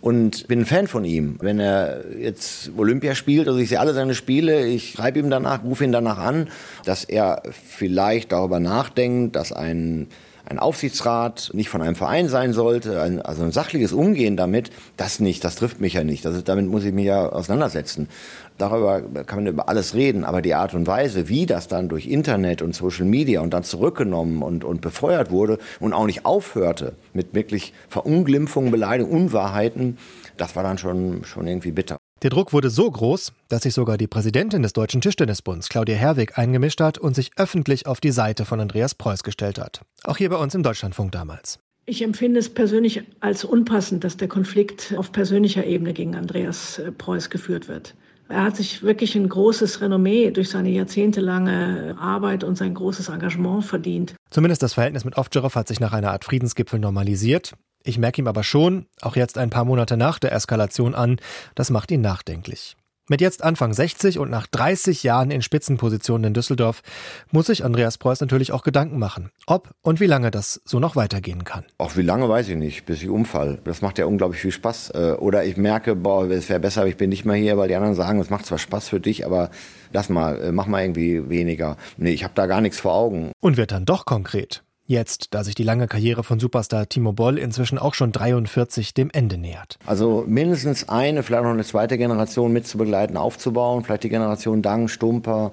und 0.01 0.47
bin 0.47 0.59
ein 0.59 0.65
Fan 0.65 0.87
von 0.87 1.03
ihm. 1.03 1.37
Wenn 1.41 1.59
er 1.59 2.17
jetzt 2.17 2.71
Olympia 2.77 3.15
spielt, 3.15 3.47
also 3.47 3.59
ich 3.59 3.69
sehe 3.69 3.79
alle 3.79 3.93
seine 3.93 4.15
Spiele, 4.15 4.65
ich 4.65 4.91
schreibe 4.91 5.19
ihm 5.19 5.29
danach, 5.29 5.63
rufe 5.63 5.83
ihn 5.83 5.91
danach 5.91 6.17
an, 6.17 6.47
dass 6.85 7.03
er 7.03 7.43
vielleicht 7.51 8.31
darüber 8.31 8.59
nachdenkt, 8.59 9.35
dass 9.35 9.51
ein 9.51 10.07
ein 10.49 10.59
Aufsichtsrat 10.59 11.51
nicht 11.53 11.69
von 11.69 11.81
einem 11.81 11.95
Verein 11.95 12.27
sein 12.27 12.53
sollte, 12.53 13.01
ein, 13.01 13.21
also 13.21 13.43
ein 13.43 13.51
sachliches 13.51 13.93
Umgehen 13.93 14.35
damit, 14.35 14.71
das 14.97 15.19
nicht, 15.19 15.43
das 15.43 15.55
trifft 15.55 15.79
mich 15.79 15.93
ja 15.93 16.03
nicht. 16.03 16.25
Das 16.25 16.35
ist, 16.35 16.49
damit 16.49 16.67
muss 16.67 16.83
ich 16.83 16.91
mich 16.91 17.05
ja 17.05 17.29
auseinandersetzen. 17.29 18.09
Darüber 18.57 19.01
kann 19.25 19.43
man 19.43 19.47
über 19.47 19.69
alles 19.69 19.93
reden, 19.93 20.25
aber 20.25 20.41
die 20.41 20.55
Art 20.55 20.73
und 20.73 20.87
Weise, 20.87 21.29
wie 21.29 21.45
das 21.45 21.67
dann 21.67 21.87
durch 21.87 22.07
Internet 22.07 22.61
und 22.61 22.75
Social 22.75 23.05
Media 23.05 23.41
und 23.41 23.53
dann 23.53 23.63
zurückgenommen 23.63 24.41
und, 24.41 24.63
und 24.63 24.81
befeuert 24.81 25.31
wurde 25.31 25.59
und 25.79 25.93
auch 25.93 26.05
nicht 26.05 26.25
aufhörte 26.25 26.93
mit 27.13 27.33
wirklich 27.33 27.73
Verunglimpfungen, 27.87 28.71
Beleidigungen, 28.71 29.27
Unwahrheiten, 29.27 29.97
das 30.37 30.55
war 30.55 30.63
dann 30.63 30.77
schon, 30.77 31.23
schon 31.23 31.47
irgendwie 31.47 31.71
bitter. 31.71 31.97
Der 32.21 32.29
Druck 32.29 32.51
wurde 32.51 32.69
so 32.69 32.91
groß, 32.91 33.31
dass 33.47 33.63
sich 33.63 33.73
sogar 33.73 33.97
die 33.97 34.07
Präsidentin 34.07 34.61
des 34.61 34.73
Deutschen 34.73 34.99
Tischtennisbunds, 34.99 35.69
Claudia 35.69 35.95
Herwig, 35.95 36.37
eingemischt 36.37 36.81
hat 36.81 36.97
und 36.97 37.15
sich 37.15 37.31
öffentlich 37.37 37.87
auf 37.87 38.01
die 38.01 38.11
Seite 38.11 38.43
von 38.43 38.59
Andreas 38.59 38.93
Preuß 38.93 39.23
gestellt 39.23 39.57
hat. 39.57 39.81
Auch 40.03 40.17
hier 40.17 40.29
bei 40.29 40.35
uns 40.35 40.53
im 40.53 40.61
Deutschlandfunk 40.61 41.13
damals. 41.13 41.59
Ich 41.85 42.01
empfinde 42.01 42.39
es 42.39 42.49
persönlich 42.53 43.03
als 43.21 43.45
unpassend, 43.45 44.03
dass 44.03 44.17
der 44.17 44.27
Konflikt 44.27 44.93
auf 44.97 45.13
persönlicher 45.13 45.65
Ebene 45.65 45.93
gegen 45.93 46.15
Andreas 46.15 46.77
äh, 46.77 46.91
Preuß 46.91 47.29
geführt 47.29 47.69
wird. 47.69 47.95
Er 48.29 48.43
hat 48.43 48.55
sich 48.55 48.83
wirklich 48.83 49.15
ein 49.15 49.27
großes 49.27 49.81
Renommee 49.81 50.29
durch 50.29 50.49
seine 50.49 50.69
jahrzehntelange 50.69 51.95
Arbeit 51.99 52.43
und 52.43 52.57
sein 52.57 52.75
großes 52.75 53.09
Engagement 53.09 53.65
verdient. 53.65 54.13
Zumindest 54.29 54.61
das 54.61 54.73
Verhältnis 54.75 55.03
mit 55.03 55.17
Ovtcharov 55.17 55.55
hat 55.55 55.67
sich 55.67 55.79
nach 55.79 55.93
einer 55.93 56.11
Art 56.11 56.25
Friedensgipfel 56.25 56.79
normalisiert. 56.79 57.53
Ich 57.83 57.97
merke 57.97 58.21
ihm 58.21 58.27
aber 58.27 58.43
schon, 58.43 58.85
auch 59.01 59.15
jetzt 59.15 59.39
ein 59.39 59.49
paar 59.49 59.65
Monate 59.65 59.97
nach 59.97 60.19
der 60.19 60.31
Eskalation 60.31 60.93
an, 60.93 61.17
das 61.55 61.71
macht 61.71 61.89
ihn 61.89 62.01
nachdenklich. 62.01 62.75
Mit 63.11 63.21
jetzt 63.21 63.43
Anfang 63.43 63.73
60 63.73 64.19
und 64.19 64.29
nach 64.29 64.45
30 64.45 65.01
Jahren 65.01 65.31
in 65.31 65.41
Spitzenpositionen 65.41 66.25
in 66.27 66.33
Düsseldorf 66.35 66.83
muss 67.31 67.47
sich 67.47 67.65
Andreas 67.65 67.97
Preuß 67.97 68.21
natürlich 68.21 68.51
auch 68.51 68.61
Gedanken 68.61 68.99
machen, 68.99 69.31
ob 69.47 69.71
und 69.81 69.99
wie 69.99 70.05
lange 70.05 70.29
das 70.29 70.61
so 70.63 70.79
noch 70.79 70.95
weitergehen 70.95 71.43
kann. 71.43 71.65
Auch 71.79 71.97
wie 71.97 72.03
lange 72.03 72.29
weiß 72.29 72.49
ich 72.49 72.55
nicht, 72.55 72.85
bis 72.85 73.01
ich 73.01 73.09
umfall. 73.09 73.61
Das 73.63 73.81
macht 73.81 73.97
ja 73.97 74.05
unglaublich 74.05 74.39
viel 74.39 74.51
Spaß. 74.51 74.91
Äh, 74.91 75.15
oder 75.17 75.43
ich 75.43 75.57
merke, 75.57 75.95
boah, 75.95 76.29
es 76.29 76.49
wäre 76.49 76.59
besser, 76.59 76.85
ich 76.85 76.97
bin 76.97 77.09
nicht 77.09 77.25
mehr 77.25 77.35
hier, 77.35 77.57
weil 77.57 77.67
die 77.67 77.75
anderen 77.75 77.95
sagen, 77.95 78.19
es 78.19 78.29
macht 78.29 78.45
zwar 78.45 78.59
Spaß 78.59 78.89
für 78.89 78.99
dich, 78.99 79.25
aber 79.25 79.49
lass 79.91 80.09
mal, 80.09 80.39
äh, 80.39 80.51
mach 80.51 80.67
mal 80.67 80.83
irgendwie 80.83 81.27
weniger. 81.29 81.77
Nee, 81.97 82.11
ich 82.11 82.23
habe 82.23 82.35
da 82.35 82.45
gar 82.45 82.61
nichts 82.61 82.79
vor 82.79 82.93
Augen. 82.93 83.31
Und 83.39 83.57
wird 83.57 83.71
dann 83.71 83.85
doch 83.85 84.05
konkret. 84.05 84.61
Jetzt, 84.89 85.35
da 85.35 85.43
sich 85.43 85.53
die 85.53 85.61
lange 85.61 85.87
Karriere 85.87 86.23
von 86.23 86.39
Superstar 86.39 86.89
Timo 86.89 87.13
Boll 87.13 87.37
inzwischen 87.37 87.77
auch 87.77 87.93
schon 87.93 88.11
43 88.11 88.95
dem 88.95 89.11
Ende 89.13 89.37
nähert. 89.37 89.77
Also 89.85 90.23
mindestens 90.27 90.89
eine, 90.89 91.21
vielleicht 91.21 91.43
noch 91.43 91.51
eine 91.51 91.63
zweite 91.63 91.95
Generation 91.95 92.51
mitzubegleiten, 92.51 93.15
aufzubauen, 93.15 93.83
vielleicht 93.83 94.05
die 94.05 94.09
Generation 94.09 94.63
Dang, 94.63 94.87
Stumper 94.87 95.51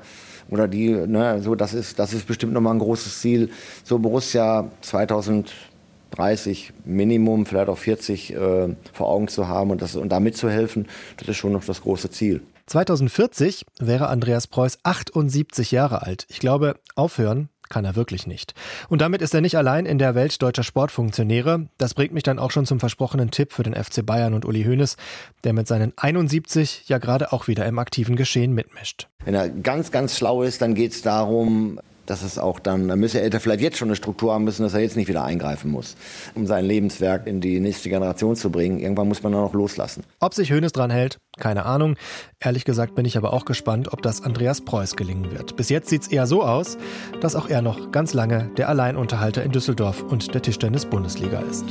oder 0.49 0.69
die, 0.69 0.89
ne, 0.89 1.43
so 1.43 1.55
das 1.55 1.75
ist, 1.75 1.99
das 1.99 2.15
ist 2.15 2.27
bestimmt 2.27 2.55
nochmal 2.55 2.77
ein 2.77 2.79
großes 2.79 3.21
Ziel. 3.21 3.51
So 3.85 3.99
Borussia 3.99 4.71
2030 4.81 6.73
Minimum, 6.87 7.45
vielleicht 7.45 7.69
auch 7.69 7.77
40 7.77 8.33
äh, 8.33 8.75
vor 8.95 9.07
Augen 9.07 9.29
zu 9.29 9.49
haben 9.49 9.71
und, 9.71 9.83
das, 9.83 9.97
und 9.97 10.09
da 10.09 10.19
mitzuhelfen, 10.19 10.89
das 11.19 11.29
ist 11.29 11.37
schon 11.37 11.53
noch 11.53 11.67
das 11.67 11.83
große 11.83 12.11
Ziel. 12.11 12.41
2040 12.69 13.67
wäre 13.79 14.09
Andreas 14.09 14.47
Preuß 14.47 14.79
78 14.83 15.73
Jahre 15.73 16.03
alt. 16.03 16.27
Ich 16.31 16.41
glaube, 16.41 16.77
aufhören 16.95 17.51
kann 17.69 17.85
er 17.85 17.97
wirklich 17.97 18.27
nicht. 18.27 18.55
Und 18.89 19.01
damit 19.01 19.23
ist 19.23 19.35
er 19.35 19.41
nicht 19.41 19.57
allein 19.57 19.87
in 19.87 19.99
der 19.99 20.15
Welt 20.15 20.41
deutscher 20.43 20.63
Sportfunktionäre. 20.63 21.69
Das 21.79 21.95
bringt 21.95 22.13
mich 22.13 22.23
dann 22.23 22.39
auch 22.39 22.51
schon 22.51 22.67
zum 22.67 22.81
versprochenen 22.81 23.31
Tipp 23.31 23.53
für 23.53 23.63
den 23.63 23.75
FC 23.75 24.05
Bayern 24.05 24.35
und 24.35 24.45
Uli 24.45 24.65
Hoeneß, 24.65 24.97
der 25.45 25.53
mit 25.53 25.67
seinen 25.67 25.93
71 25.97 26.85
ja 26.89 26.99
gerade 26.99 27.33
auch 27.33 27.49
wieder 27.49 27.67
im 27.67 27.79
aktiven 27.79 28.17
Geschehen 28.17 28.53
mitmischt. 28.53 29.09
Wenn 29.25 29.35
er 29.35 29.49
ganz, 29.49 29.91
ganz 29.91 30.17
schlau 30.17 30.43
ist, 30.43 30.63
dann 30.63 30.75
geht 30.75 30.93
es 30.93 31.03
darum, 31.03 31.81
dass 32.07 32.23
es 32.23 32.39
auch 32.39 32.59
dann, 32.59 32.89
dann 32.89 32.99
müsste 32.99 33.21
er 33.21 33.41
vielleicht 33.41 33.61
jetzt 33.61 33.79
schon 33.79 33.89
eine 33.89 33.97
Struktur 33.97 34.33
haben 34.33 34.45
müssen, 34.45 34.63
dass 34.63 34.75
er 34.75 34.81
jetzt 34.81 34.97
nicht 34.97 35.09
wieder 35.09 35.25
eingreifen 35.25 35.71
muss, 35.71 35.97
um 36.35 36.47
sein 36.47 36.65
Lebenswerk 36.65 37.27
in 37.27 37.41
die 37.41 37.61
nächste 37.61 37.89
Generation 37.89 38.37
zu 38.37 38.51
bringen. 38.51 38.79
Irgendwann 38.79 39.09
muss 39.09 39.23
man 39.23 39.33
dann 39.33 39.43
auch 39.43 39.55
loslassen. 39.55 40.05
Ob 40.21 40.35
sich 40.35 40.51
Hönes 40.51 40.73
dran 40.73 40.91
hält, 40.91 41.19
keine 41.39 41.67
Ahnung. 41.67 41.97
Ehrlich 42.41 42.65
gesagt 42.65 42.95
bin 42.95 43.05
ich 43.05 43.17
aber 43.19 43.33
auch 43.33 43.45
gespannt, 43.45 43.93
ob 43.93 44.03
das 44.03 44.23
Andreas 44.23 44.63
Preuß 44.63 44.97
gelingen 44.97 45.31
wird. 45.31 45.57
Bis 45.57 45.69
jetzt 45.69 45.89
sieht 45.89 46.03
es 46.03 46.09
eher 46.09 46.27
so 46.27 46.43
aus, 46.43 46.79
dass 47.21 47.37
auch 47.37 47.49
er 47.49 47.63
noch 47.63 47.93
ganz 47.93 48.15
lange 48.15 48.51
der 48.57 48.69
Alleinunterhalter 48.69 49.43
in 49.43 49.53
Düsseldorf 49.53 50.03
und 50.03 50.35
der 50.35 50.43
Tischtennis-Bundesliga 50.43 51.41
ist. 51.41 51.65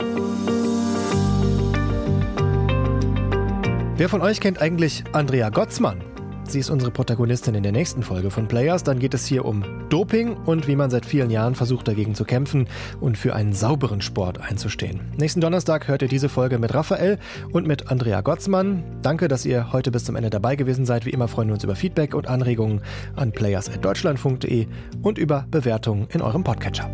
Wer 3.97 4.09
von 4.09 4.21
euch 4.21 4.41
kennt 4.41 4.61
eigentlich 4.61 5.05
Andrea 5.13 5.49
Gottsmann? 5.49 6.14
Sie 6.47 6.59
ist 6.59 6.69
unsere 6.69 6.91
Protagonistin 6.91 7.55
in 7.55 7.63
der 7.63 7.71
nächsten 7.71 8.03
Folge 8.03 8.29
von 8.29 8.47
Players. 8.47 8.83
Dann 8.83 8.99
geht 8.99 9.13
es 9.13 9.25
hier 9.25 9.45
um 9.45 9.63
Doping 9.89 10.37
und 10.45 10.67
wie 10.67 10.75
man 10.75 10.89
seit 10.89 11.05
vielen 11.05 11.29
Jahren 11.29 11.55
versucht 11.55 11.87
dagegen 11.87 12.15
zu 12.15 12.23
kämpfen 12.23 12.67
und 13.01 13.17
für 13.17 13.35
einen 13.35 13.53
sauberen 13.53 14.01
Sport 14.01 14.39
einzustehen. 14.39 15.01
Nächsten 15.17 15.41
Donnerstag 15.41 15.87
hört 15.87 16.01
ihr 16.01 16.07
diese 16.07 16.29
Folge 16.29 16.59
mit 16.59 16.73
Raphael 16.73 17.17
und 17.51 17.67
mit 17.67 17.89
Andrea 17.89 18.21
Gottsmann. 18.21 18.83
Danke, 19.01 19.27
dass 19.27 19.45
ihr 19.45 19.73
heute 19.73 19.91
bis 19.91 20.05
zum 20.05 20.15
Ende 20.15 20.29
dabei 20.29 20.55
gewesen 20.55 20.85
seid. 20.85 21.05
Wie 21.05 21.11
immer 21.11 21.27
freuen 21.27 21.49
wir 21.49 21.53
uns 21.55 21.63
über 21.63 21.75
Feedback 21.75 22.13
und 22.13 22.27
Anregungen 22.27 22.81
an 23.15 23.31
players.deutschlandfunk.de 23.31 24.67
und 25.01 25.17
über 25.17 25.47
Bewertungen 25.49 26.07
in 26.11 26.21
eurem 26.21 26.43
Podcatcher. 26.43 26.89